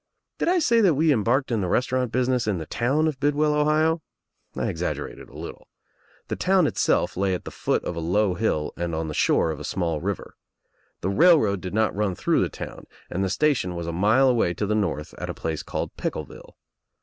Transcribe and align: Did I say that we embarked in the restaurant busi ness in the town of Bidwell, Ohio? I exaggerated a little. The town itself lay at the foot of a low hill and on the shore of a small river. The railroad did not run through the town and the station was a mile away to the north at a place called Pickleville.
Did 0.39 0.47
I 0.47 0.57
say 0.57 0.81
that 0.81 0.95
we 0.95 1.13
embarked 1.13 1.51
in 1.51 1.61
the 1.61 1.67
restaurant 1.67 2.11
busi 2.11 2.29
ness 2.29 2.47
in 2.47 2.57
the 2.57 2.65
town 2.65 3.07
of 3.07 3.19
Bidwell, 3.19 3.53
Ohio? 3.53 4.01
I 4.55 4.67
exaggerated 4.67 5.29
a 5.29 5.37
little. 5.37 5.67
The 6.27 6.35
town 6.35 6.65
itself 6.65 7.15
lay 7.15 7.35
at 7.35 7.45
the 7.45 7.51
foot 7.51 7.83
of 7.83 7.95
a 7.95 7.99
low 7.99 8.33
hill 8.33 8.73
and 8.75 8.95
on 8.95 9.09
the 9.09 9.13
shore 9.13 9.51
of 9.51 9.59
a 9.59 9.63
small 9.63 10.01
river. 10.01 10.33
The 11.01 11.11
railroad 11.11 11.61
did 11.61 11.75
not 11.75 11.95
run 11.95 12.15
through 12.15 12.41
the 12.41 12.49
town 12.49 12.87
and 13.11 13.23
the 13.23 13.29
station 13.29 13.75
was 13.75 13.85
a 13.85 13.93
mile 13.93 14.27
away 14.27 14.55
to 14.55 14.65
the 14.65 14.73
north 14.73 15.13
at 15.19 15.29
a 15.29 15.35
place 15.35 15.61
called 15.61 15.95
Pickleville. 15.97 16.55